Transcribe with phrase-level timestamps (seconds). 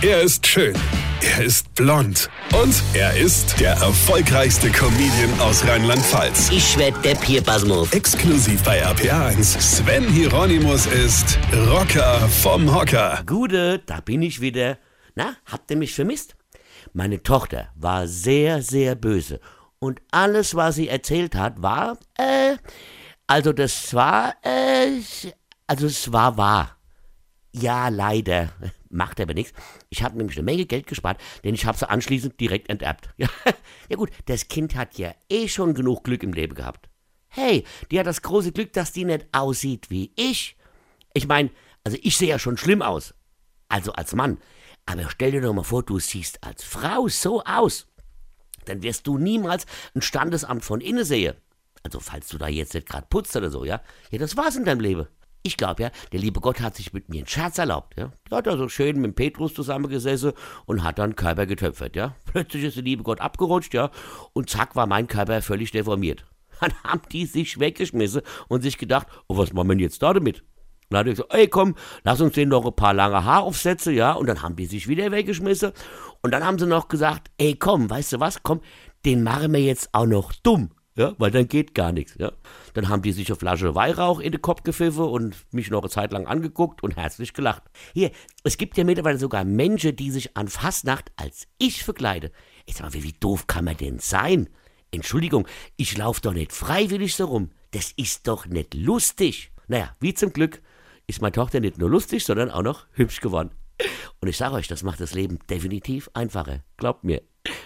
[0.00, 0.76] Er ist schön.
[1.22, 2.30] Er ist blond.
[2.62, 6.50] Und er ist der erfolgreichste Comedian aus Rheinland-Pfalz.
[6.52, 7.92] Ich werd der Pierpasmus.
[7.92, 9.60] Exklusiv bei RPA1.
[9.60, 13.24] Sven Hieronymus ist Rocker vom Hocker.
[13.26, 14.78] Gude, da bin ich wieder.
[15.16, 16.36] Na, habt ihr mich vermisst?
[16.92, 19.40] Meine Tochter war sehr, sehr böse.
[19.80, 22.56] Und alles, was sie erzählt hat, war, äh,
[23.26, 25.00] also das war, äh,
[25.66, 26.77] also es war wahr.
[27.52, 28.52] Ja, leider.
[28.90, 29.52] Macht aber nichts.
[29.90, 33.10] Ich habe nämlich eine Menge Geld gespart, denn ich habe sie anschließend direkt enterbt.
[33.16, 33.28] Ja,
[33.88, 36.88] ja gut, das Kind hat ja eh schon genug Glück im Leben gehabt.
[37.28, 40.56] Hey, die hat das große Glück, dass die nicht aussieht wie ich.
[41.12, 41.50] Ich meine,
[41.84, 43.14] also ich sehe ja schon schlimm aus.
[43.68, 44.38] Also als Mann.
[44.86, 47.86] Aber stell dir doch mal vor, du siehst als Frau so aus.
[48.64, 51.36] Dann wirst du niemals ein Standesamt von innen sehen.
[51.82, 53.82] Also falls du da jetzt nicht gerade putzt oder so, ja.
[54.10, 55.06] Ja, das war's in deinem Leben.
[55.42, 58.10] Ich glaube ja, der liebe Gott hat sich mit mir einen Scherz erlaubt, ja.
[58.30, 60.32] Der hat da so schön mit Petrus zusammengesessen
[60.66, 62.16] und hat dann Körper getöpfert, ja.
[62.24, 63.90] Plötzlich ist der liebe Gott abgerutscht, ja.
[64.32, 66.26] Und zack war mein Körper völlig deformiert.
[66.60, 70.12] Dann haben die sich weggeschmissen und sich gedacht, oh, was machen wir denn jetzt da
[70.12, 70.40] damit?
[70.40, 73.92] Und dann hat er gesagt, ey komm, lass uns denen noch ein paar lange Haaraufsätze,
[73.92, 74.12] ja.
[74.12, 75.72] Und dann haben die sich wieder weggeschmissen.
[76.22, 78.60] Und dann haben sie noch gesagt, ey komm, weißt du was, komm,
[79.04, 82.32] den machen wir jetzt auch noch dumm ja, weil dann geht gar nichts, ja.
[82.74, 85.90] Dann haben die sich eine Flasche Weihrauch in den Kopf gepfiffen und mich noch eine
[85.90, 87.62] Zeit lang angeguckt und herzlich gelacht.
[87.94, 88.10] Hier,
[88.42, 92.30] es gibt ja mittlerweile sogar Menschen, die sich an Fastnacht als ich verkleiden.
[92.66, 94.48] Ich sag mal, wie, wie doof kann man denn sein?
[94.90, 97.50] Entschuldigung, ich laufe doch nicht freiwillig so rum.
[97.70, 99.52] Das ist doch nicht lustig.
[99.68, 100.60] Naja, wie zum Glück
[101.06, 103.50] ist meine Tochter nicht nur lustig, sondern auch noch hübsch geworden.
[104.20, 106.64] Und ich sage euch, das macht das Leben definitiv einfacher.
[106.76, 107.22] Glaubt mir.